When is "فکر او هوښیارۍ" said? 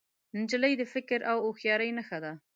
0.93-1.89